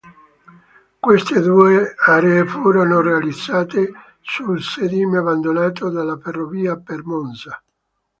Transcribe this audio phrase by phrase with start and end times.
[0.99, 7.61] Queste due aree furono realizzate sul sedime abbandonato della ferrovia per Monza.